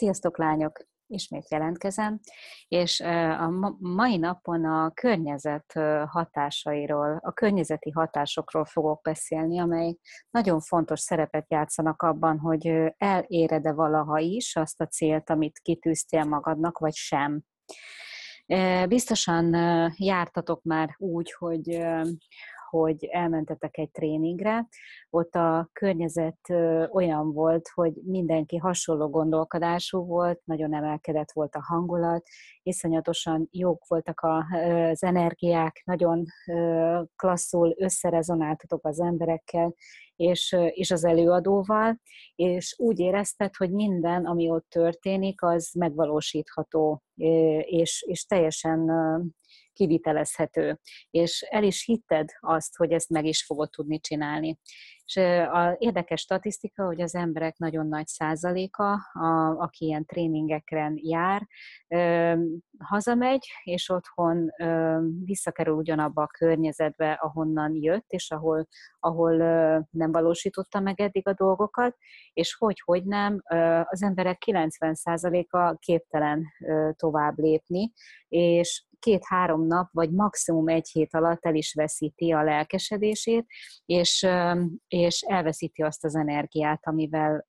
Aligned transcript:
Sziasztok 0.00 0.38
lányok! 0.38 0.78
Ismét 1.06 1.50
jelentkezem, 1.50 2.20
és 2.68 3.00
a 3.00 3.76
mai 3.78 4.16
napon 4.16 4.64
a 4.64 4.90
környezet 4.90 5.72
hatásairól, 6.06 7.20
a 7.22 7.32
környezeti 7.32 7.90
hatásokról 7.90 8.64
fogok 8.64 9.02
beszélni, 9.02 9.58
amely 9.58 9.96
nagyon 10.30 10.60
fontos 10.60 11.00
szerepet 11.00 11.50
játszanak 11.50 12.02
abban, 12.02 12.38
hogy 12.38 12.92
eléred-e 12.96 13.72
valaha 13.72 14.18
is 14.18 14.56
azt 14.56 14.80
a 14.80 14.86
célt, 14.86 15.30
amit 15.30 15.58
kitűztél 15.58 16.24
magadnak, 16.24 16.78
vagy 16.78 16.94
sem. 16.94 17.42
Biztosan 18.88 19.54
jártatok 19.96 20.62
már 20.62 20.94
úgy, 20.98 21.32
hogy 21.38 21.86
hogy 22.70 23.04
elmentetek 23.04 23.78
egy 23.78 23.90
tréningre, 23.90 24.68
ott 25.10 25.34
a 25.34 25.68
környezet 25.72 26.48
olyan 26.92 27.32
volt, 27.32 27.68
hogy 27.74 27.92
mindenki 28.04 28.56
hasonló 28.56 29.08
gondolkodású 29.08 30.06
volt, 30.06 30.40
nagyon 30.44 30.74
emelkedett 30.74 31.32
volt 31.32 31.54
a 31.54 31.62
hangulat, 31.62 32.22
iszonyatosan 32.62 33.48
jók 33.50 33.86
voltak 33.86 34.20
az 34.20 35.02
energiák, 35.02 35.82
nagyon 35.84 36.24
klasszul 37.16 37.74
összerezonáltatok 37.78 38.86
az 38.86 39.00
emberekkel, 39.00 39.74
és, 40.16 40.56
és 40.70 40.90
az 40.90 41.04
előadóval, 41.04 42.00
és 42.34 42.74
úgy 42.78 42.98
érezted, 42.98 43.54
hogy 43.56 43.70
minden, 43.70 44.24
ami 44.24 44.50
ott 44.50 44.68
történik, 44.68 45.42
az 45.42 45.70
megvalósítható, 45.74 47.02
és, 47.60 48.04
és 48.06 48.24
teljesen 48.24 48.90
kivitelezhető, 49.80 50.78
és 51.10 51.46
el 51.50 51.62
is 51.62 51.84
hitted 51.84 52.28
azt, 52.40 52.76
hogy 52.76 52.92
ezt 52.92 53.08
meg 53.08 53.24
is 53.24 53.44
fogod 53.44 53.70
tudni 53.70 54.00
csinálni. 54.00 54.58
És 55.04 55.16
a 55.52 55.76
érdekes 55.78 56.20
statisztika, 56.20 56.84
hogy 56.84 57.00
az 57.00 57.14
emberek 57.14 57.56
nagyon 57.56 57.86
nagy 57.86 58.06
százaléka, 58.06 58.92
a, 59.12 59.56
aki 59.58 59.84
ilyen 59.84 60.04
tréningekre 60.04 60.92
jár, 60.94 61.46
ö, 61.88 62.34
hazamegy, 62.78 63.46
és 63.62 63.88
otthon 63.88 64.48
ö, 64.58 64.98
visszakerül 65.24 65.74
ugyanabba 65.74 66.22
a 66.22 66.26
környezetbe, 66.38 67.12
ahonnan 67.12 67.74
jött, 67.74 68.06
és 68.08 68.30
ahol, 68.30 68.68
ahol 69.00 69.40
ö, 69.40 69.78
nem 69.90 70.12
valósította 70.12 70.80
meg 70.80 71.00
eddig 71.00 71.28
a 71.28 71.32
dolgokat, 71.32 71.96
és 72.32 72.54
hogy, 72.54 72.80
hogy 72.84 73.04
nem, 73.04 73.42
ö, 73.50 73.80
az 73.84 74.02
emberek 74.02 74.38
90 74.38 74.94
százaléka 74.94 75.76
képtelen 75.78 76.44
ö, 76.66 76.90
tovább 76.96 77.38
lépni, 77.38 77.92
és 78.28 78.84
két-három 79.00 79.66
nap, 79.66 79.88
vagy 79.92 80.10
maximum 80.10 80.68
egy 80.68 80.88
hét 80.88 81.14
alatt 81.14 81.44
el 81.44 81.54
is 81.54 81.74
veszíti 81.74 82.32
a 82.32 82.42
lelkesedését, 82.42 83.46
és, 83.84 84.26
és 84.88 85.20
elveszíti 85.20 85.82
azt 85.82 86.04
az 86.04 86.16
energiát, 86.16 86.86
amivel 86.86 87.46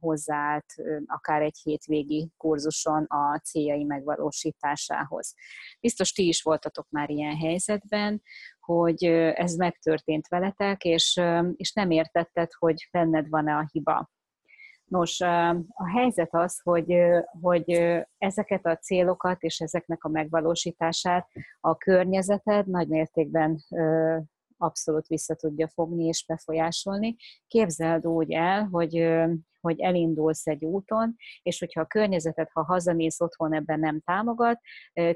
hozzáállt 0.00 0.74
akár 1.06 1.42
egy 1.42 1.58
hétvégi 1.62 2.30
kurzuson 2.36 3.04
a 3.04 3.38
céljai 3.38 3.84
megvalósításához. 3.84 5.34
Biztos 5.80 6.12
ti 6.12 6.26
is 6.28 6.42
voltatok 6.42 6.86
már 6.90 7.10
ilyen 7.10 7.36
helyzetben, 7.36 8.22
hogy 8.60 9.04
ez 9.34 9.54
megtörtént 9.54 10.28
veletek, 10.28 10.84
és, 10.84 11.20
és 11.56 11.72
nem 11.72 11.90
értetted, 11.90 12.52
hogy 12.58 12.88
benned 12.90 13.28
van-e 13.28 13.56
a 13.56 13.68
hiba. 13.72 14.12
Nos, 14.94 15.20
a 15.20 15.88
helyzet 15.94 16.34
az, 16.34 16.60
hogy, 16.62 16.94
hogy 17.40 17.70
ezeket 18.18 18.66
a 18.66 18.76
célokat 18.76 19.42
és 19.42 19.60
ezeknek 19.60 20.04
a 20.04 20.08
megvalósítását 20.08 21.28
a 21.60 21.76
környezeted 21.76 22.66
nagy 22.66 22.88
mértékben 22.88 23.64
abszolút 24.56 25.06
vissza 25.06 25.34
tudja 25.34 25.68
fogni 25.68 26.04
és 26.04 26.24
befolyásolni. 26.26 27.16
Képzeld 27.46 28.06
úgy 28.06 28.32
el, 28.32 28.64
hogy 28.64 29.06
hogy 29.64 29.80
elindulsz 29.80 30.46
egy 30.46 30.64
úton, 30.64 31.16
és 31.42 31.58
hogyha 31.58 31.80
a 31.80 31.86
környezetet, 31.86 32.50
ha 32.52 32.64
hazamész 32.64 33.20
otthon 33.20 33.54
ebben 33.54 33.78
nem 33.78 34.00
támogat, 34.00 34.60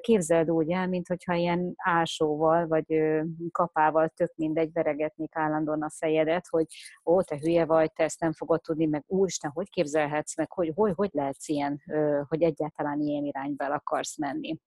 képzeld 0.00 0.50
úgy 0.50 0.70
el, 0.70 0.88
mint 0.88 1.06
hogyha 1.06 1.34
ilyen 1.34 1.72
ásóval, 1.76 2.66
vagy 2.66 3.02
kapával, 3.50 4.08
tök 4.08 4.32
mindegy, 4.36 4.72
veregetnék 4.72 5.36
állandóan 5.36 5.82
a 5.82 5.90
fejedet, 5.90 6.46
hogy 6.48 6.66
ó, 7.04 7.22
te 7.22 7.38
hülye 7.38 7.64
vagy, 7.64 7.92
te 7.92 8.04
ezt 8.04 8.20
nem 8.20 8.32
fogod 8.32 8.60
tudni, 8.60 8.86
meg 8.86 9.04
úristen, 9.06 9.50
hogy 9.50 9.70
képzelhetsz, 9.70 10.36
meg 10.36 10.52
hogy, 10.52 10.72
hogy, 10.74 10.92
hogy 10.94 11.10
lehetsz 11.12 11.48
ilyen, 11.48 11.82
hogy 12.28 12.42
egyáltalán 12.42 13.00
ilyen 13.00 13.24
irányba 13.24 13.64
akarsz 13.64 14.18
menni. 14.18 14.58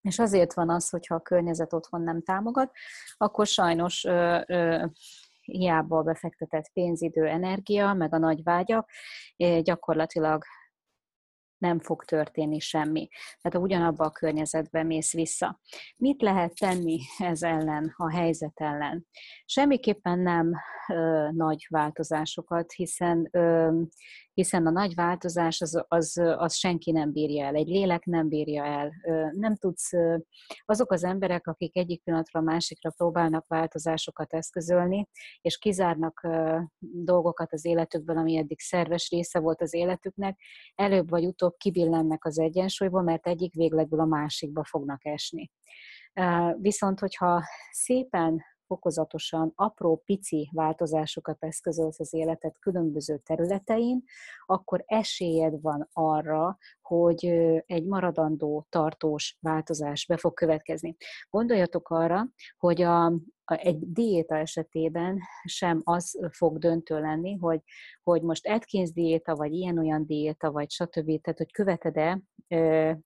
És 0.00 0.18
azért 0.18 0.54
van 0.54 0.70
az, 0.70 0.88
hogyha 0.88 1.14
a 1.14 1.20
környezet 1.20 1.72
otthon 1.72 2.02
nem 2.02 2.22
támogat, 2.22 2.70
akkor 3.16 3.46
sajnos 3.46 4.04
ö, 4.04 4.40
ö, 4.46 4.84
hiába 5.40 6.02
befektetett 6.02 6.70
pénzidő, 6.72 7.26
energia, 7.26 7.92
meg 7.92 8.14
a 8.14 8.18
nagy 8.18 8.42
vágyak, 8.42 8.90
gyakorlatilag 9.62 10.44
nem 11.58 11.80
fog 11.80 12.04
történni 12.04 12.58
semmi. 12.58 13.08
Tehát 13.40 13.66
ugyanabba 13.66 14.04
a 14.04 14.10
környezetbe 14.10 14.82
mész 14.82 15.12
vissza. 15.12 15.60
Mit 15.96 16.22
lehet 16.22 16.54
tenni 16.54 17.00
ez 17.18 17.42
ellen, 17.42 17.94
a 17.96 18.10
helyzet 18.10 18.60
ellen? 18.60 19.06
Semmiképpen 19.44 20.18
nem 20.18 20.54
nagy 21.30 21.66
változásokat, 21.68 22.72
hiszen 22.72 23.30
hiszen 24.38 24.66
a 24.66 24.70
nagy 24.70 24.94
változás 24.94 25.60
az, 25.60 25.84
az, 25.88 26.20
az 26.36 26.54
senki 26.54 26.90
nem 26.90 27.12
bírja 27.12 27.46
el, 27.46 27.54
egy 27.54 27.66
lélek 27.66 28.04
nem 28.04 28.28
bírja 28.28 28.64
el. 28.64 28.92
Nem 29.32 29.56
tudsz, 29.56 29.90
azok 30.64 30.92
az 30.92 31.04
emberek, 31.04 31.46
akik 31.46 31.76
egyik 31.76 32.02
pillanatra 32.02 32.40
a 32.40 32.42
másikra 32.42 32.90
próbálnak 32.96 33.46
változásokat 33.46 34.34
eszközölni, 34.34 35.08
és 35.40 35.58
kizárnak 35.58 36.26
dolgokat 36.78 37.52
az 37.52 37.64
életükből, 37.64 38.16
ami 38.16 38.36
eddig 38.36 38.60
szerves 38.60 39.10
része 39.10 39.38
volt 39.40 39.60
az 39.60 39.74
életüknek, 39.74 40.40
előbb 40.74 41.10
vagy 41.10 41.24
utóbb 41.24 41.54
kibillennek 41.56 42.24
az 42.24 42.38
egyensúlyba, 42.38 43.02
mert 43.02 43.26
egyik 43.26 43.54
véglegből 43.54 44.00
a 44.00 44.04
másikba 44.04 44.64
fognak 44.64 45.04
esni. 45.04 45.50
Viszont, 46.56 47.00
hogyha 47.00 47.42
szépen 47.70 48.42
fokozatosan 48.68 49.52
apró, 49.54 50.02
pici 50.04 50.50
változásokat 50.52 51.44
eszközölsz 51.44 52.00
az 52.00 52.14
életed 52.14 52.58
különböző 52.58 53.18
területein, 53.18 54.04
akkor 54.46 54.82
esélyed 54.86 55.60
van 55.60 55.88
arra, 55.92 56.58
hogy 56.82 57.24
egy 57.66 57.84
maradandó, 57.84 58.66
tartós 58.68 59.36
változás 59.40 60.06
be 60.06 60.16
fog 60.16 60.34
következni. 60.34 60.96
Gondoljatok 61.30 61.88
arra, 61.88 62.26
hogy 62.58 62.82
a, 62.82 63.12
egy 63.54 63.92
diéta 63.92 64.36
esetében 64.36 65.18
sem 65.44 65.80
az 65.84 66.28
fog 66.30 66.58
döntő 66.58 67.00
lenni, 67.00 67.36
hogy, 67.36 67.60
hogy 68.02 68.22
most 68.22 68.48
Atkins 68.48 68.92
diéta, 68.92 69.34
vagy 69.34 69.52
ilyen-olyan 69.52 70.06
diéta, 70.06 70.50
vagy 70.52 70.70
stb. 70.70 71.20
Tehát, 71.20 71.38
hogy 71.38 71.52
követed-e 71.52 72.20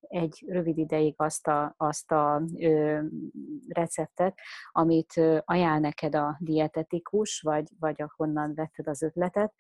egy 0.00 0.44
rövid 0.47 0.78
ideig 0.78 1.14
azt 1.16 1.47
a, 1.47 1.75
azt 1.76 2.12
a 2.12 2.42
receptet, 3.69 4.34
amit 4.72 5.12
ajánl 5.44 5.81
neked 5.81 6.14
a 6.14 6.36
dietetikus, 6.41 7.41
vagy, 7.41 7.69
vagy 7.78 8.02
ahonnan 8.02 8.54
vetted 8.54 8.88
az 8.88 9.02
ötletet, 9.02 9.54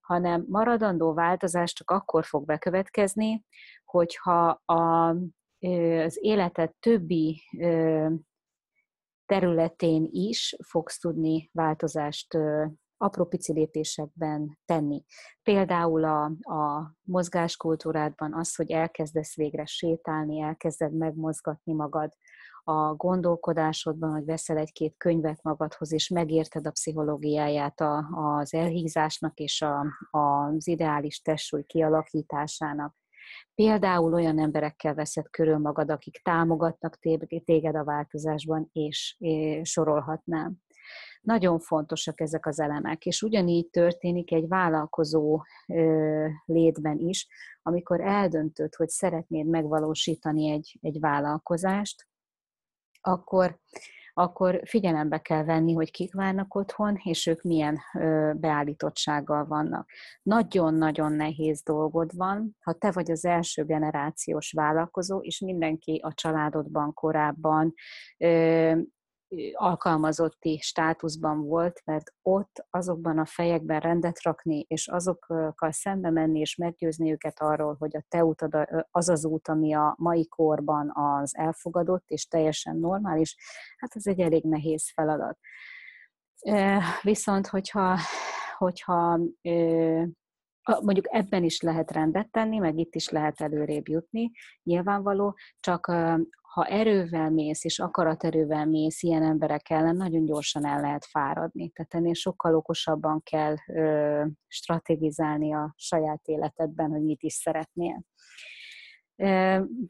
hanem 0.00 0.44
maradandó 0.48 1.14
változás 1.14 1.72
csak 1.72 1.90
akkor 1.90 2.24
fog 2.24 2.44
bekövetkezni, 2.44 3.44
hogyha 3.84 4.46
a, 4.64 5.08
az 6.04 6.18
életed 6.20 6.72
többi 6.80 7.42
területén 9.26 10.08
is 10.10 10.56
fogsz 10.66 10.98
tudni 10.98 11.50
változást 11.52 12.38
apró 12.96 13.24
pici 13.24 13.52
lépésekben 13.52 14.58
tenni. 14.64 15.04
Például 15.42 16.04
a, 16.04 16.24
a 16.54 16.94
mozgáskultúrádban 17.02 18.34
az, 18.34 18.54
hogy 18.54 18.70
elkezdesz 18.70 19.36
végre 19.36 19.64
sétálni, 19.64 20.40
elkezded 20.40 20.92
megmozgatni 20.96 21.72
magad, 21.72 22.12
a 22.66 22.94
gondolkodásodban, 22.94 24.10
hogy 24.10 24.24
veszel 24.24 24.56
egy-két 24.56 24.94
könyvet 24.96 25.42
magadhoz, 25.42 25.92
és 25.92 26.08
megérted 26.08 26.66
a 26.66 26.70
pszichológiáját 26.70 27.80
a, 27.80 28.08
az 28.38 28.54
elhízásnak 28.54 29.38
és 29.38 29.62
a, 29.62 29.86
az 30.10 30.68
ideális 30.68 31.20
testsúly 31.20 31.62
kialakításának. 31.62 32.94
Például 33.54 34.14
olyan 34.14 34.38
emberekkel 34.38 34.94
veszed 34.94 35.30
körül 35.30 35.58
magad, 35.58 35.90
akik 35.90 36.22
támogatnak 36.22 36.98
téged 37.44 37.76
a 37.76 37.84
változásban, 37.84 38.68
és, 38.72 39.16
sorolhatnám. 39.62 40.56
Nagyon 41.20 41.58
fontosak 41.58 42.20
ezek 42.20 42.46
az 42.46 42.60
elemek, 42.60 43.06
és 43.06 43.22
ugyanígy 43.22 43.68
történik 43.70 44.32
egy 44.32 44.48
vállalkozó 44.48 45.42
létben 46.44 46.98
is, 46.98 47.28
amikor 47.62 48.00
eldöntöd, 48.00 48.74
hogy 48.74 48.88
szeretnéd 48.88 49.46
megvalósítani 49.46 50.50
egy, 50.50 50.78
egy 50.80 51.00
vállalkozást, 51.00 52.06
akkor 53.00 53.58
akkor 54.14 54.60
figyelembe 54.64 55.18
kell 55.18 55.44
venni, 55.44 55.72
hogy 55.72 55.90
kik 55.90 56.14
várnak 56.14 56.54
otthon, 56.54 57.00
és 57.02 57.26
ők 57.26 57.42
milyen 57.42 57.78
beállítottsággal 58.36 59.46
vannak. 59.46 59.88
Nagyon-nagyon 60.22 61.12
nehéz 61.12 61.62
dolgod 61.62 62.16
van, 62.16 62.56
ha 62.60 62.72
te 62.72 62.90
vagy 62.90 63.10
az 63.10 63.24
első 63.24 63.64
generációs 63.64 64.52
vállalkozó, 64.52 65.18
és 65.18 65.40
mindenki 65.40 66.00
a 66.02 66.14
családodban 66.14 66.92
korábban 66.92 67.74
alkalmazotti 69.52 70.58
státuszban 70.62 71.46
volt, 71.46 71.82
mert 71.84 72.14
ott 72.22 72.66
azokban 72.70 73.18
a 73.18 73.24
fejekben 73.24 73.80
rendet 73.80 74.22
rakni, 74.22 74.64
és 74.68 74.88
azokkal 74.88 75.72
szembe 75.72 76.10
menni, 76.10 76.40
és 76.40 76.56
meggyőzni 76.56 77.12
őket 77.12 77.40
arról, 77.40 77.76
hogy 77.78 77.96
a 77.96 78.04
te 78.08 78.24
utad 78.24 78.68
az 78.90 79.08
az 79.08 79.24
út, 79.24 79.48
ami 79.48 79.74
a 79.74 79.94
mai 79.98 80.28
korban 80.28 80.90
az 80.94 81.36
elfogadott, 81.36 82.08
és 82.08 82.26
teljesen 82.26 82.76
normális, 82.76 83.36
hát 83.76 83.96
ez 83.96 84.06
egy 84.06 84.20
elég 84.20 84.44
nehéz 84.44 84.92
feladat. 84.92 85.38
Viszont, 87.02 87.46
hogyha, 87.46 87.98
hogyha 88.56 89.20
mondjuk 90.80 91.06
ebben 91.08 91.44
is 91.44 91.60
lehet 91.60 91.90
rendet 91.90 92.30
tenni, 92.30 92.58
meg 92.58 92.78
itt 92.78 92.94
is 92.94 93.08
lehet 93.08 93.40
előrébb 93.40 93.88
jutni, 93.88 94.30
nyilvánvaló, 94.62 95.36
csak 95.60 95.92
ha 96.54 96.64
erővel 96.64 97.30
mész, 97.30 97.64
és 97.64 97.78
akaraterővel 97.78 98.66
mész 98.66 99.02
ilyen 99.02 99.22
emberek 99.22 99.70
ellen, 99.70 99.96
nagyon 99.96 100.24
gyorsan 100.24 100.66
el 100.66 100.80
lehet 100.80 101.04
fáradni. 101.04 101.70
Tehát 101.70 101.94
ennél 101.94 102.14
sokkal 102.14 102.54
okosabban 102.54 103.22
kell 103.22 103.54
ö, 103.66 104.24
strategizálni 104.46 105.54
a 105.54 105.74
saját 105.76 106.26
életedben, 106.26 106.90
hogy 106.90 107.02
mit 107.02 107.22
is 107.22 107.32
szeretnél. 107.32 108.04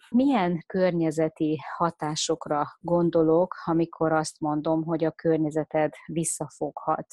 Milyen 0.08 0.64
környezeti 0.66 1.58
hatásokra 1.76 2.66
gondolok, 2.80 3.54
amikor 3.64 4.12
azt 4.12 4.40
mondom, 4.40 4.84
hogy 4.84 5.04
a 5.04 5.10
környezeted 5.10 5.92
visszafoghat? 6.06 7.06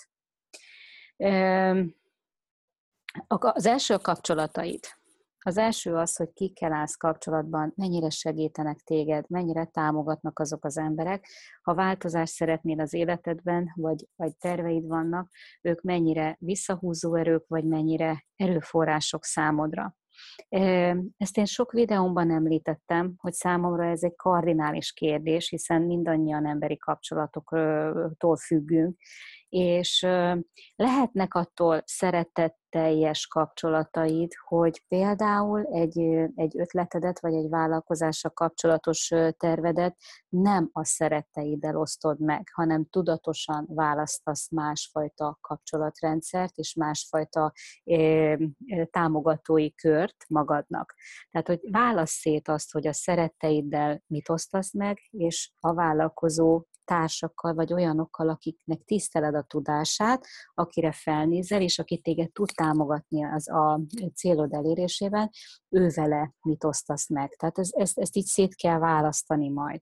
Az 3.27 3.65
első 3.65 3.97
kapcsolataid. 3.97 4.79
Az 5.43 5.57
első 5.57 5.95
az, 5.95 6.15
hogy 6.15 6.33
kikkel 6.33 6.73
állsz 6.73 6.95
kapcsolatban, 6.95 7.73
mennyire 7.75 8.09
segítenek 8.09 8.77
téged, 8.79 9.25
mennyire 9.29 9.65
támogatnak 9.65 10.39
azok 10.39 10.65
az 10.65 10.77
emberek. 10.77 11.27
Ha 11.61 11.73
változást 11.73 12.33
szeretnél 12.33 12.79
az 12.79 12.93
életedben, 12.93 13.71
vagy, 13.75 14.07
vagy 14.15 14.37
terveid 14.37 14.87
vannak, 14.87 15.29
ők 15.61 15.81
mennyire 15.81 16.35
visszahúzó 16.39 17.15
erők, 17.15 17.47
vagy 17.47 17.65
mennyire 17.65 18.25
erőforrások 18.35 19.23
számodra. 19.23 19.95
Ezt 21.17 21.37
én 21.37 21.45
sok 21.45 21.71
videómban 21.71 22.31
említettem, 22.31 23.13
hogy 23.17 23.33
számomra 23.33 23.85
ez 23.85 24.03
egy 24.03 24.15
kardinális 24.15 24.93
kérdés, 24.93 25.49
hiszen 25.49 25.81
mindannyian 25.81 26.47
emberi 26.47 26.77
kapcsolatoktól 26.77 28.37
függünk, 28.37 28.97
és 29.51 30.01
lehetnek 30.75 31.33
attól 31.33 31.81
szeretett 31.85 32.59
teljes 32.69 33.27
kapcsolataid, 33.27 34.31
hogy 34.47 34.83
például 34.87 35.65
egy, 35.65 35.99
egy 36.35 36.59
ötletedet, 36.59 37.19
vagy 37.19 37.33
egy 37.33 37.49
vállalkozással 37.49 38.31
kapcsolatos 38.31 39.11
tervedet 39.37 39.97
nem 40.29 40.69
a 40.71 40.85
szeretteiddel 40.85 41.77
osztod 41.77 42.19
meg, 42.19 42.49
hanem 42.53 42.85
tudatosan 42.89 43.67
választasz 43.69 44.49
másfajta 44.51 45.37
kapcsolatrendszert, 45.41 46.57
és 46.57 46.73
másfajta 46.73 47.51
támogatói 48.91 49.73
kört 49.73 50.25
magadnak. 50.27 50.95
Tehát, 51.31 51.47
hogy 51.47 51.59
válasz 51.71 52.11
szét 52.11 52.47
azt, 52.47 52.71
hogy 52.71 52.87
a 52.87 52.93
szeretteiddel 52.93 54.03
mit 54.07 54.29
osztasz 54.29 54.73
meg, 54.73 54.97
és 55.09 55.51
a 55.59 55.73
vállalkozó 55.73 56.65
társakkal, 56.91 57.53
vagy 57.53 57.73
olyanokkal, 57.73 58.29
akiknek 58.29 58.81
tiszteled 58.85 59.35
a 59.35 59.41
tudását, 59.41 60.25
akire 60.53 60.91
felnézel, 60.91 61.61
és 61.61 61.79
aki 61.79 62.01
téged 62.01 62.31
tud 62.31 62.49
támogatni 62.55 63.23
az 63.23 63.49
a 63.49 63.81
célod 64.15 64.53
elérésében, 64.53 65.29
ő 65.69 65.89
vele 65.95 66.33
mit 66.41 66.63
osztasz 66.63 67.09
meg. 67.09 67.29
Tehát 67.29 67.59
ez, 67.59 67.69
ezt, 67.71 67.99
ezt 67.99 68.15
így 68.15 68.25
szét 68.25 68.55
kell 68.55 68.79
választani 68.79 69.49
majd. 69.49 69.79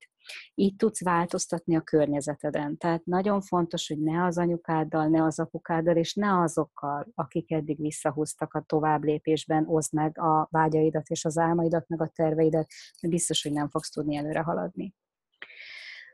Így 0.55 0.75
tudsz 0.75 1.03
változtatni 1.03 1.75
a 1.75 1.81
környezeteden. 1.81 2.77
Tehát 2.77 3.05
nagyon 3.05 3.41
fontos, 3.41 3.87
hogy 3.87 3.99
ne 3.99 4.25
az 4.25 4.37
anyukáddal, 4.37 5.07
ne 5.07 5.23
az 5.23 5.39
apukáddal, 5.39 5.95
és 5.95 6.13
ne 6.13 6.41
azokkal, 6.41 7.07
akik 7.15 7.51
eddig 7.51 7.79
visszahúztak 7.79 8.53
a 8.53 8.63
tovább 8.67 9.03
lépésben, 9.03 9.65
oszd 9.67 9.93
meg 9.93 10.19
a 10.19 10.47
vágyaidat 10.51 11.07
és 11.07 11.25
az 11.25 11.37
álmaidat, 11.37 11.87
meg 11.87 12.01
a 12.01 12.11
terveidet, 12.15 12.71
mert 13.01 13.13
biztos, 13.13 13.43
hogy 13.43 13.51
nem 13.51 13.69
fogsz 13.69 13.89
tudni 13.89 14.15
előre 14.15 14.41
haladni. 14.41 14.93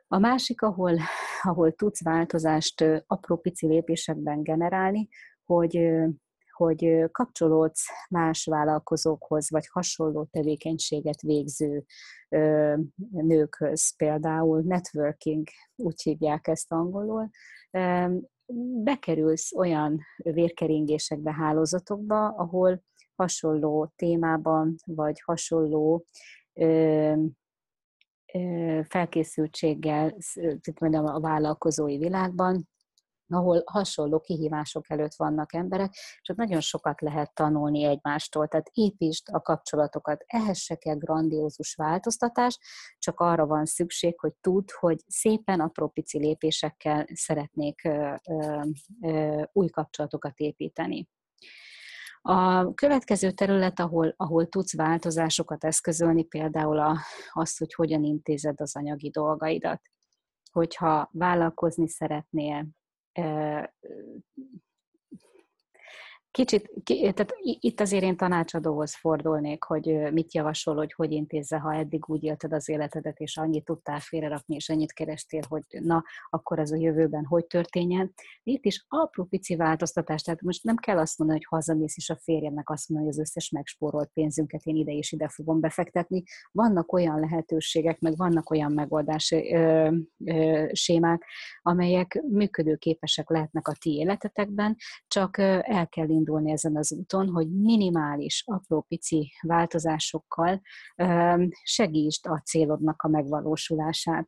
A 0.07 0.17
másik, 0.17 0.61
ahol, 0.61 0.97
ahol 1.41 1.71
tudsz 1.71 2.03
változást 2.03 2.85
apró 3.07 3.37
pici 3.37 3.67
lépésekben 3.67 4.43
generálni, 4.43 5.07
hogy, 5.45 5.91
hogy 6.51 7.09
kapcsolódsz 7.11 7.85
más 8.09 8.45
vállalkozókhoz, 8.45 9.49
vagy 9.49 9.67
hasonló 9.71 10.27
tevékenységet 10.31 11.21
végző 11.21 11.85
nőkhöz, 13.09 13.95
például 13.95 14.61
networking, 14.61 15.47
úgy 15.75 16.01
hívják 16.01 16.47
ezt 16.47 16.71
angolul, 16.71 17.29
bekerülsz 18.83 19.53
olyan 19.55 19.99
vérkeringésekbe, 20.17 21.33
hálózatokba, 21.33 22.27
ahol 22.27 22.83
hasonló 23.15 23.91
témában, 23.95 24.75
vagy 24.85 25.21
hasonló 25.25 26.05
felkészültséggel 28.87 30.15
mondjam, 30.79 31.05
a 31.05 31.19
vállalkozói 31.19 31.97
világban, 31.97 32.67
ahol 33.27 33.61
hasonló 33.65 34.19
kihívások 34.19 34.89
előtt 34.89 35.13
vannak 35.15 35.53
emberek, 35.53 35.93
ott 36.29 36.37
nagyon 36.37 36.61
sokat 36.61 37.01
lehet 37.01 37.33
tanulni 37.33 37.83
egymástól. 37.83 38.47
Tehát 38.47 38.69
építsd 38.73 39.27
a 39.31 39.41
kapcsolatokat. 39.41 40.23
Ehhez 40.25 40.57
se 40.57 40.75
kell 40.75 40.95
grandiózus 40.95 41.75
változtatás, 41.75 42.59
csak 42.99 43.19
arra 43.19 43.45
van 43.45 43.65
szükség, 43.65 44.19
hogy 44.19 44.33
tudd, 44.41 44.67
hogy 44.79 44.99
szépen 45.07 45.59
apró 45.59 45.87
pici 45.87 46.17
lépésekkel 46.17 47.05
szeretnék 47.13 47.83
ö, 47.83 48.13
ö, 48.29 48.61
ö, 49.01 49.43
új 49.51 49.67
kapcsolatokat 49.67 50.39
építeni. 50.39 51.07
A 52.27 52.73
következő 52.73 53.31
terület, 53.31 53.79
ahol, 53.79 54.13
ahol 54.17 54.47
tudsz 54.47 54.75
változásokat 54.75 55.63
eszközölni, 55.63 56.23
például 56.23 56.79
a, 56.79 56.97
az, 57.31 57.57
hogy 57.57 57.73
hogyan 57.73 58.03
intézed 58.03 58.61
az 58.61 58.75
anyagi 58.75 59.09
dolgaidat. 59.09 59.81
Hogyha 60.51 61.09
vállalkozni 61.11 61.87
szeretnél, 61.87 62.67
Kicsit, 66.35 66.69
tehát 66.83 67.35
itt 67.41 67.79
azért 67.79 68.03
én 68.03 68.17
tanácsadóhoz 68.17 68.95
fordulnék, 68.95 69.63
hogy 69.63 70.11
mit 70.11 70.33
javasol, 70.33 70.75
hogy 70.75 70.93
hogy 70.93 71.11
intézze, 71.11 71.57
ha 71.57 71.73
eddig 71.73 72.09
úgy 72.09 72.23
élted 72.23 72.53
az 72.53 72.69
életedet, 72.69 73.19
és 73.19 73.37
annyit 73.37 73.65
tudtál 73.65 73.99
félrerakni, 73.99 74.55
és 74.55 74.69
annyit 74.69 74.93
kerestél, 74.93 75.41
hogy 75.47 75.63
na, 75.69 76.03
akkor 76.29 76.59
ez 76.59 76.71
a 76.71 76.75
jövőben 76.75 77.25
hogy 77.25 77.45
történjen. 77.45 78.13
Itt 78.43 78.65
is 78.65 78.85
apró 78.87 79.23
pici 79.23 79.55
változtatás, 79.55 80.21
tehát 80.21 80.41
most 80.41 80.63
nem 80.63 80.75
kell 80.75 80.97
azt 80.97 81.17
mondani, 81.17 81.39
hogy 81.39 81.59
hazamész, 81.59 81.97
és 81.97 82.09
a 82.09 82.17
férjednek 82.23 82.69
azt 82.69 82.89
mondani, 82.89 83.11
hogy 83.11 83.19
az 83.19 83.27
összes 83.27 83.49
megspórolt 83.49 84.09
pénzünket 84.13 84.63
én 84.63 84.75
ide 84.75 84.91
és 84.91 85.11
ide 85.11 85.27
fogom 85.27 85.59
befektetni. 85.59 86.23
Vannak 86.51 86.93
olyan 86.93 87.19
lehetőségek, 87.19 87.99
meg 87.99 88.17
vannak 88.17 88.49
olyan 88.49 88.71
megoldási 88.71 89.53
ö, 89.53 89.91
ö, 90.25 90.67
sémák, 90.71 91.23
amelyek 91.61 92.21
működőképesek 92.29 93.29
lehetnek 93.29 93.67
a 93.67 93.75
ti 93.79 93.95
életetekben, 93.95 94.75
csak 95.07 95.37
el 95.37 95.87
kell 95.89 96.07
indulni 96.25 96.51
ezen 96.51 96.75
az 96.75 96.93
úton, 96.93 97.29
hogy 97.29 97.61
minimális, 97.61 98.43
apró 98.45 98.81
pici 98.81 99.31
változásokkal 99.41 100.61
segítsd 101.63 102.27
a 102.27 102.41
célodnak 102.45 103.01
a 103.01 103.07
megvalósulását. 103.07 104.25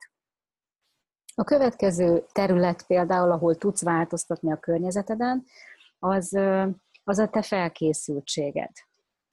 A 1.35 1.43
következő 1.43 2.25
terület 2.31 2.85
például, 2.87 3.31
ahol 3.31 3.55
tudsz 3.55 3.83
változtatni 3.83 4.51
a 4.51 4.59
környezeteden, 4.59 5.43
az, 5.99 6.33
az 7.03 7.17
a 7.17 7.27
te 7.29 7.41
felkészültséged. 7.41 8.71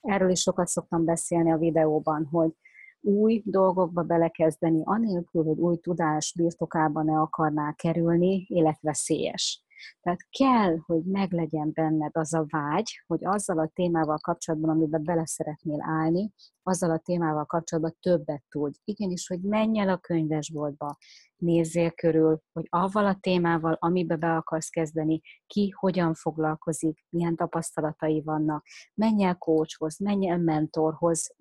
Erről 0.00 0.30
is 0.30 0.40
sokat 0.40 0.66
szoktam 0.66 1.04
beszélni 1.04 1.52
a 1.52 1.56
videóban, 1.56 2.28
hogy 2.30 2.52
új 3.00 3.42
dolgokba 3.44 4.02
belekezdeni, 4.02 4.80
anélkül, 4.84 5.44
hogy 5.44 5.58
új 5.58 5.76
tudás 5.76 6.34
birtokába 6.36 7.02
ne 7.02 7.20
akarnál 7.20 7.74
kerülni, 7.74 8.46
életveszélyes. 8.48 9.63
Tehát 10.00 10.20
kell, 10.30 10.76
hogy 10.86 11.02
meglegyen 11.04 11.70
benned 11.72 12.16
az 12.16 12.34
a 12.34 12.44
vágy, 12.48 13.02
hogy 13.06 13.24
azzal 13.24 13.58
a 13.58 13.70
témával 13.74 14.18
kapcsolatban, 14.18 14.70
amiben 14.70 15.04
bele 15.04 15.26
szeretnél 15.26 15.80
állni, 15.80 16.32
azzal 16.62 16.90
a 16.90 16.98
témával 16.98 17.44
kapcsolatban 17.44 17.96
többet 18.00 18.42
tudj. 18.48 18.78
Igenis, 18.84 19.26
hogy 19.26 19.40
menj 19.40 19.78
el 19.78 19.88
a 19.88 19.98
könyvesboltba, 19.98 20.96
nézzél 21.36 21.90
körül, 21.90 22.40
hogy 22.52 22.66
avval 22.68 23.06
a 23.06 23.18
témával, 23.20 23.76
amibe 23.80 24.16
be 24.16 24.36
akarsz 24.36 24.68
kezdeni, 24.68 25.20
ki 25.46 25.68
hogyan 25.68 26.14
foglalkozik, 26.14 27.04
milyen 27.08 27.36
tapasztalatai 27.36 28.22
vannak. 28.22 28.66
Menj 28.94 29.24
el 29.24 29.36
coachhoz, 29.36 29.98
menj 29.98 30.28
el 30.28 30.38
mentorhoz, 30.38 31.34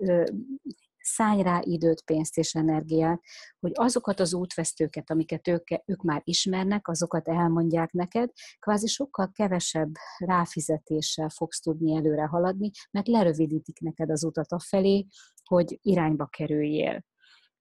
szállj 1.03 1.41
rá 1.41 1.59
időt, 1.61 2.01
pénzt 2.01 2.37
és 2.37 2.53
energiát, 2.53 3.21
hogy 3.59 3.71
azokat 3.73 4.19
az 4.19 4.33
útvesztőket, 4.33 5.09
amiket 5.09 5.47
ők, 5.47 5.67
ők 5.85 6.01
már 6.01 6.21
ismernek, 6.23 6.87
azokat 6.87 7.27
elmondják 7.27 7.91
neked, 7.91 8.29
kvázi 8.59 8.87
sokkal 8.87 9.31
kevesebb 9.31 9.91
ráfizetéssel 10.17 11.29
fogsz 11.29 11.59
tudni 11.59 11.95
előre 11.95 12.25
haladni, 12.25 12.71
mert 12.91 13.07
lerövidítik 13.07 13.79
neked 13.79 14.09
az 14.09 14.23
utat 14.23 14.51
afelé, 14.51 15.07
hogy 15.43 15.79
irányba 15.81 16.25
kerüljél. 16.25 17.03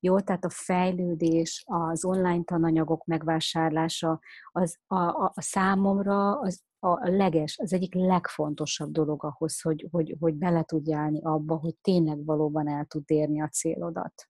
Jó, 0.04 0.20
tehát 0.20 0.44
a 0.44 0.50
fejlődés, 0.50 1.64
az 1.66 2.04
online 2.04 2.42
tananyagok 2.44 3.04
megvásárlása, 3.04 4.20
az 4.52 4.76
a, 4.86 4.96
a, 4.96 5.32
a 5.34 5.40
számomra 5.40 6.38
az 6.38 6.62
a 6.84 7.08
leges, 7.08 7.58
az 7.58 7.72
egyik 7.72 7.94
legfontosabb 7.94 8.90
dolog 8.90 9.24
ahhoz, 9.24 9.60
hogy, 9.60 9.88
hogy, 9.90 10.16
hogy 10.20 10.34
bele 10.34 10.62
tudj 10.62 10.92
állni 10.92 11.20
abba, 11.22 11.56
hogy 11.56 11.76
tényleg 11.76 12.24
valóban 12.24 12.68
el 12.68 12.84
tud 12.84 13.02
érni 13.06 13.42
a 13.42 13.48
célodat. 13.48 14.28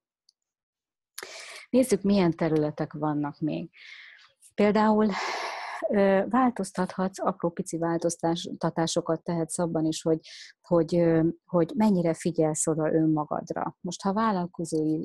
Nézzük, 1.70 2.02
milyen 2.02 2.30
területek 2.30 2.92
vannak 2.92 3.38
még. 3.38 3.70
Például 4.54 5.08
változtathatsz, 6.28 7.18
apró 7.18 7.50
pici 7.50 7.78
változtatásokat 7.78 9.22
tehetsz 9.22 9.58
abban 9.58 9.84
is, 9.84 10.02
hogy, 10.02 10.18
hogy, 10.60 11.02
hogy 11.46 11.72
mennyire 11.74 12.14
figyelsz 12.14 12.66
oda 12.66 12.92
önmagadra. 12.92 13.76
Most, 13.80 14.02
ha 14.02 14.12
vállalkozói 14.12 15.04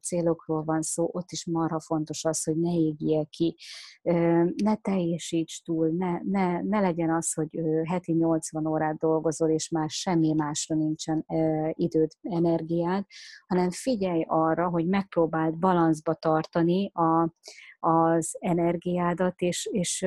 célokról 0.00 0.64
van 0.64 0.82
szó, 0.82 1.08
ott 1.12 1.30
is 1.30 1.46
marha 1.46 1.80
fontos 1.80 2.24
az, 2.24 2.44
hogy 2.44 2.56
ne 2.56 2.72
égjél 2.72 3.26
ki, 3.30 3.56
ne 4.64 4.74
teljesíts 4.74 5.62
túl, 5.62 5.88
ne, 5.88 6.20
ne, 6.22 6.62
ne 6.62 6.80
legyen 6.80 7.10
az, 7.10 7.32
hogy 7.32 7.60
heti 7.84 8.12
80 8.12 8.66
órát 8.66 8.98
dolgozol, 8.98 9.50
és 9.50 9.68
már 9.68 9.90
semmi 9.90 10.32
másra 10.32 10.74
nincsen 10.74 11.24
időd, 11.72 12.10
energiád, 12.22 13.04
hanem 13.46 13.70
figyelj 13.70 14.24
arra, 14.28 14.68
hogy 14.68 14.86
megpróbáld 14.86 15.58
balanszba 15.58 16.14
tartani 16.14 16.90
a, 16.94 17.34
az 17.86 18.36
energiádat, 18.38 19.40
és, 19.40 19.68
és 19.72 20.06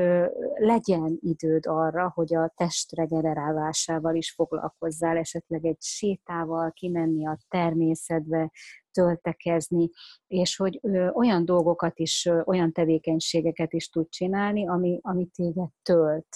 legyen 0.55 1.17
időd 1.21 1.65
arra, 1.65 2.11
hogy 2.15 2.35
a 2.35 2.53
test 2.55 2.95
regenerálásával 2.95 4.15
is 4.15 4.31
foglalkozzál, 4.31 5.17
esetleg 5.17 5.65
egy 5.65 5.81
sétával 5.81 6.71
kimenni 6.71 7.27
a 7.27 7.37
természetbe, 7.47 8.51
töltekezni, 8.91 9.89
és 10.27 10.55
hogy 10.55 10.79
olyan 11.13 11.45
dolgokat 11.45 11.99
is, 11.99 12.29
olyan 12.45 12.71
tevékenységeket 12.71 13.73
is 13.73 13.89
tud 13.89 14.09
csinálni, 14.09 14.67
ami, 14.67 14.99
ami 15.01 15.25
téged 15.25 15.69
tölt 15.83 16.27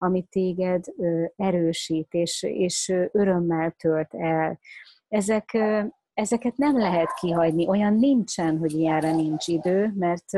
ami 0.00 0.22
téged 0.22 0.84
erősít, 1.36 2.12
és, 2.12 2.42
és 2.42 2.88
örömmel 3.12 3.70
tölt 3.70 4.14
el. 4.14 4.58
Ezek, 5.08 5.58
ezeket 6.18 6.56
nem 6.56 6.78
lehet 6.78 7.14
kihagyni, 7.14 7.68
olyan 7.68 7.94
nincsen, 7.94 8.58
hogy 8.58 8.72
ilyenre 8.72 9.12
nincs 9.14 9.46
idő, 9.46 9.92
mert 9.96 10.32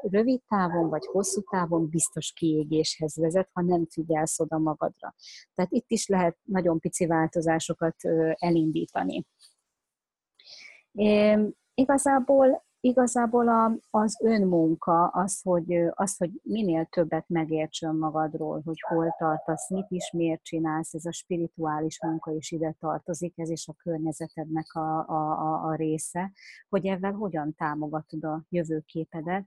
rövid 0.00 0.40
távon 0.48 0.88
vagy 0.88 1.06
hosszú 1.06 1.42
távon 1.42 1.88
biztos 1.88 2.32
kiégéshez 2.32 3.16
vezet, 3.16 3.48
ha 3.52 3.62
nem 3.62 3.86
figyelsz 3.90 4.40
oda 4.40 4.58
magadra. 4.58 5.14
Tehát 5.54 5.72
itt 5.72 5.90
is 5.90 6.06
lehet 6.06 6.36
nagyon 6.42 6.78
pici 6.78 7.06
változásokat 7.06 7.96
elindítani. 8.34 9.24
Igazából 11.74 12.66
igazából 12.80 13.48
a, 13.48 13.72
az 13.90 14.20
önmunka, 14.22 15.06
az 15.06 15.42
hogy, 15.42 15.74
az, 15.90 16.16
hogy 16.16 16.30
minél 16.42 16.84
többet 16.84 17.28
megérts 17.28 17.82
önmagadról, 17.82 18.62
hogy 18.64 18.80
hol 18.88 19.14
tartasz, 19.18 19.70
mit 19.70 19.86
is, 19.88 20.10
miért 20.12 20.42
csinálsz, 20.42 20.94
ez 20.94 21.04
a 21.04 21.12
spirituális 21.12 22.02
munka 22.02 22.32
is 22.32 22.50
ide 22.50 22.76
tartozik, 22.78 23.38
ez 23.38 23.50
is 23.50 23.68
a 23.68 23.74
környezetednek 23.82 24.74
a, 24.74 24.98
a, 24.98 25.38
a, 25.40 25.64
a 25.64 25.74
része, 25.74 26.32
hogy 26.68 26.86
ebben 26.86 27.14
hogyan 27.14 27.54
támogatod 27.54 28.24
a 28.24 28.44
jövőképedet. 28.48 29.46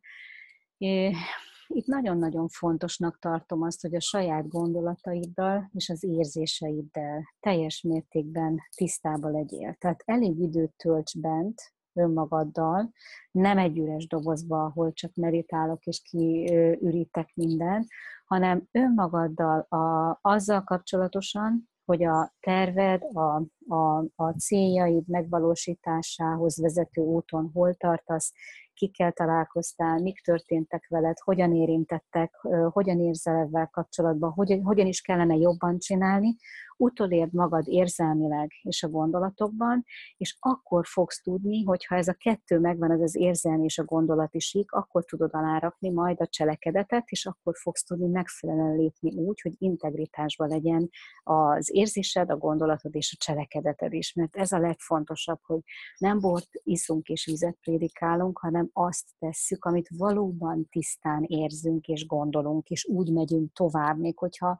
Itt 1.68 1.86
nagyon-nagyon 1.86 2.48
fontosnak 2.48 3.20
tartom 3.20 3.62
azt, 3.62 3.82
hogy 3.82 3.96
a 3.96 4.00
saját 4.00 4.48
gondolataiddal 4.48 5.70
és 5.74 5.90
az 5.90 6.04
érzéseiddel 6.04 7.24
teljes 7.40 7.82
mértékben 7.82 8.60
tisztába 8.76 9.30
legyél. 9.30 9.76
Tehát 9.80 10.04
elég 10.06 10.40
időt 10.40 10.74
tölts 10.78 11.20
bent, 11.20 11.62
önmagaddal, 11.94 12.92
nem 13.32 13.58
egy 13.58 13.78
üres 13.78 14.08
dobozba, 14.08 14.64
ahol 14.64 14.94
csak 14.94 15.16
meditálok 15.16 15.86
és 15.86 16.02
kiürítek 16.10 17.32
minden, 17.34 17.88
hanem 18.26 18.68
önmagaddal 18.72 19.60
a, 19.60 20.18
azzal 20.22 20.64
kapcsolatosan, 20.64 21.70
hogy 21.86 22.04
a 22.04 22.34
terved, 22.40 23.02
a, 23.14 23.44
a, 23.76 24.06
a 24.16 24.32
céljaid 24.38 25.08
megvalósításához 25.08 26.62
vezető 26.62 27.02
úton 27.02 27.50
hol 27.54 27.74
tartasz, 27.74 28.34
kikkel 28.74 29.12
találkoztál, 29.12 30.00
mik 30.00 30.22
történtek 30.22 30.88
veled, 30.90 31.20
hogyan 31.20 31.56
érintettek, 31.56 32.34
hogyan 32.70 33.00
érzel 33.00 33.40
ebben 33.40 33.70
kapcsolatban, 33.72 34.32
hogyan, 34.32 34.64
hogyan 34.64 34.88
is 34.88 35.02
kellene 35.02 35.36
jobban 35.36 35.80
csinálni, 35.80 36.36
utolérd 36.82 37.34
magad 37.34 37.68
érzelmileg 37.68 38.52
és 38.64 38.84
a 38.84 38.90
gondolatokban, 38.90 39.86
és 40.18 40.36
akkor 40.40 40.86
fogsz 40.86 41.22
tudni, 41.22 41.64
hogy 41.64 41.86
ha 41.86 41.96
ez 41.96 42.08
a 42.08 42.14
kettő 42.14 42.60
megvan, 42.60 42.92
az 42.92 43.02
az 43.02 43.16
érzelmi 43.16 43.64
és 43.64 43.78
a 43.78 43.84
gondolati 43.84 44.40
sík, 44.40 44.72
akkor 44.72 45.06
tudod 45.06 45.30
alárakni 45.34 45.90
majd 45.90 46.22
a 46.22 46.28
cselekedetet, 46.28 47.10
és 47.10 47.26
akkor 47.26 47.54
fogsz 47.58 47.84
tudni 47.84 48.08
megfelelően 48.08 48.76
lépni 48.76 49.16
úgy, 49.16 49.42
hogy 49.42 49.54
integritásban 49.58 50.48
legyen 50.48 50.90
az 51.24 51.70
érzésed, 51.74 52.30
a 52.30 52.38
gondolatod 52.38 52.96
és 52.96 53.16
a 53.18 53.24
cselekedeted 53.24 53.94
is. 53.94 54.14
Mert 54.14 54.36
ez 54.36 54.52
a 54.52 54.60
legfontosabb, 54.60 55.40
hogy 55.44 55.60
nem 55.98 56.20
bort 56.20 56.50
iszunk 56.64 57.08
és 57.08 57.26
vizet 57.26 57.58
prédikálunk, 57.62 58.38
hanem 58.38 58.70
azt 58.74 59.06
tesszük, 59.20 59.66
amit 59.66 59.90
valóban 59.98 60.68
tisztán 60.70 61.24
érzünk 61.24 61.88
és 61.88 62.06
gondolunk, 62.06 62.70
és 62.70 62.86
úgy 62.86 63.12
megyünk 63.12 63.54
tovább, 63.54 64.00
még 64.00 64.18
hogyha 64.18 64.58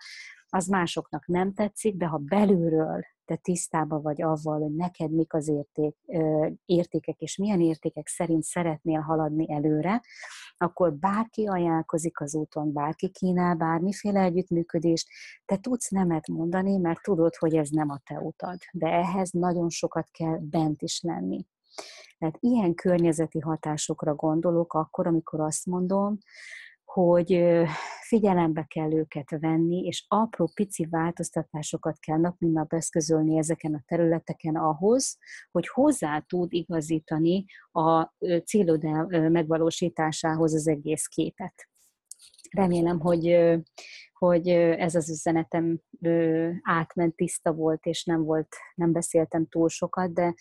az 0.54 0.68
másoknak 0.68 1.28
nem 1.28 1.54
tetszik, 1.54 1.96
de 1.96 2.06
ha 2.06 2.18
belülről 2.18 3.02
te 3.26 3.36
tisztában 3.36 4.02
vagy 4.02 4.22
avval, 4.22 4.60
hogy 4.60 4.76
neked 4.76 5.12
mik 5.12 5.34
az 5.34 5.48
érték, 5.48 5.96
értékek, 6.66 7.20
és 7.20 7.38
milyen 7.38 7.62
értékek 7.62 8.08
szerint 8.08 8.44
szeretnél 8.44 9.00
haladni 9.00 9.52
előre, 9.52 10.02
akkor 10.58 10.94
bárki 10.94 11.48
ajánlkozik 11.48 12.20
az 12.20 12.36
úton, 12.36 12.74
bárki 12.74 13.10
kínál 13.10 13.56
bármiféle 13.56 14.22
együttműködést, 14.22 15.08
te 15.46 15.58
tudsz 15.58 15.90
nemet 15.90 16.28
mondani, 16.28 16.78
mert 16.78 17.02
tudod, 17.02 17.36
hogy 17.36 17.56
ez 17.56 17.70
nem 17.70 17.90
a 17.90 18.00
te 18.06 18.20
utad. 18.20 18.58
De 18.72 18.88
ehhez 18.88 19.30
nagyon 19.30 19.70
sokat 19.70 20.08
kell 20.12 20.38
bent 20.42 20.82
is 20.82 21.02
lenni. 21.02 21.46
Tehát 22.18 22.38
ilyen 22.40 22.74
környezeti 22.74 23.40
hatásokra 23.40 24.16
gondolok 24.16 24.74
akkor, 24.74 25.08
amikor 25.08 25.40
azt 25.40 25.66
mondom, 25.66 26.18
hogy 26.94 27.44
figyelembe 28.02 28.64
kell 28.64 28.94
őket 28.94 29.30
venni, 29.40 29.86
és 29.86 30.06
apró 30.08 30.52
pici 30.54 30.86
változtatásokat 30.86 32.00
kell 32.00 32.18
nap 32.18 32.36
mint 32.40 32.54
nap 32.54 32.74
eszközölni 32.74 33.38
ezeken 33.38 33.74
a 33.74 33.84
területeken 33.86 34.56
ahhoz, 34.56 35.18
hogy 35.52 35.68
hozzá 35.68 36.20
tud 36.20 36.54
igazítani 36.54 37.46
a 37.72 38.14
célod 38.46 38.84
megvalósításához 39.32 40.54
az 40.54 40.68
egész 40.68 41.06
képet. 41.06 41.70
Remélem, 42.50 43.00
hogy, 43.00 43.38
hogy 44.14 44.48
ez 44.50 44.96
az 44.96 45.10
üzenetem 45.10 45.82
átment, 46.62 47.16
tiszta 47.16 47.54
volt, 47.54 47.86
és 47.86 48.04
nem 48.04 48.24
volt, 48.24 48.56
nem 48.76 48.92
beszéltem 48.92 49.48
túl 49.48 49.70
sokat, 49.70 50.14
de 50.14 50.34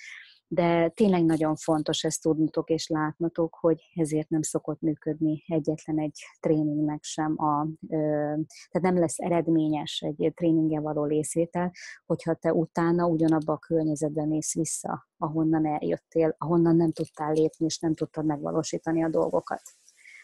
de 0.52 0.88
tényleg 0.88 1.24
nagyon 1.24 1.56
fontos 1.56 2.04
ezt 2.04 2.22
tudnotok 2.22 2.70
és 2.70 2.88
látnotok, 2.88 3.54
hogy 3.60 3.90
ezért 3.94 4.28
nem 4.28 4.42
szokott 4.42 4.80
működni 4.80 5.44
egyetlen 5.46 5.98
egy 5.98 6.18
tréningnek 6.40 7.02
sem, 7.02 7.34
a, 7.42 7.66
tehát 7.88 8.80
nem 8.80 8.98
lesz 8.98 9.18
eredményes 9.18 10.00
egy 10.00 10.32
tréninge 10.34 10.80
való 10.80 11.04
részvétel, 11.04 11.72
hogyha 12.06 12.34
te 12.34 12.52
utána 12.52 13.06
ugyanabba 13.06 13.52
a 13.52 13.58
környezetben 13.58 14.28
mész 14.28 14.54
vissza, 14.54 15.08
ahonnan 15.18 15.66
eljöttél, 15.66 16.34
ahonnan 16.38 16.76
nem 16.76 16.92
tudtál 16.92 17.32
lépni, 17.32 17.64
és 17.64 17.78
nem 17.78 17.94
tudtad 17.94 18.24
megvalósítani 18.24 19.04
a 19.04 19.08
dolgokat. 19.08 19.62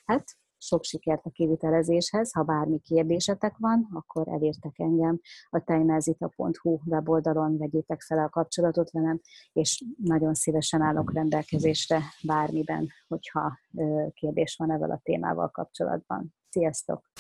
Hát 0.05 0.25
sok 0.59 0.85
sikert 0.85 1.27
a 1.27 1.31
kivitelezéshez. 1.31 2.33
Ha 2.33 2.43
bármi 2.43 2.79
kérdésetek 2.79 3.57
van, 3.59 3.89
akkor 3.93 4.29
elértek 4.29 4.79
engem 4.79 5.21
a 5.51 5.65
tejnázita.hu 5.65 6.79
weboldalon, 6.85 7.59
vegyétek 7.59 8.01
fel 8.01 8.19
a 8.19 8.29
kapcsolatot 8.29 8.91
velem, 8.91 9.21
és 9.53 9.85
nagyon 9.97 10.35
szívesen 10.35 10.81
állok 10.81 11.13
rendelkezésre 11.13 12.01
bármiben, 12.23 12.89
hogyha 13.09 13.59
kérdés 14.15 14.57
van 14.57 14.71
ezzel 14.71 14.91
a 14.91 15.01
témával 15.03 15.49
kapcsolatban. 15.49 16.35
Sziasztok! 16.51 17.11